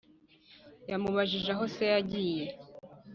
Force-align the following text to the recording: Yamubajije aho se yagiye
Yamubajije 0.91 1.49
aho 1.55 1.63
se 1.73 1.83
yagiye 1.93 2.45